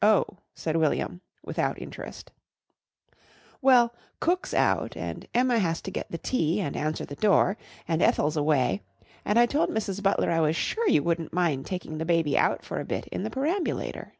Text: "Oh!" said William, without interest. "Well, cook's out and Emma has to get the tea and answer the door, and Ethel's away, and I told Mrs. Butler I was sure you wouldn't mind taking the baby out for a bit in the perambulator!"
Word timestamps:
"Oh!" 0.00 0.38
said 0.54 0.76
William, 0.76 1.20
without 1.44 1.78
interest. 1.78 2.32
"Well, 3.60 3.94
cook's 4.18 4.54
out 4.54 4.96
and 4.96 5.28
Emma 5.34 5.58
has 5.58 5.82
to 5.82 5.90
get 5.90 6.10
the 6.10 6.16
tea 6.16 6.58
and 6.58 6.74
answer 6.74 7.04
the 7.04 7.16
door, 7.16 7.58
and 7.86 8.00
Ethel's 8.00 8.38
away, 8.38 8.80
and 9.26 9.38
I 9.38 9.44
told 9.44 9.68
Mrs. 9.68 10.02
Butler 10.02 10.30
I 10.30 10.40
was 10.40 10.56
sure 10.56 10.88
you 10.88 11.02
wouldn't 11.02 11.34
mind 11.34 11.66
taking 11.66 11.98
the 11.98 12.06
baby 12.06 12.38
out 12.38 12.64
for 12.64 12.80
a 12.80 12.86
bit 12.86 13.06
in 13.08 13.24
the 13.24 13.30
perambulator!" 13.30 14.14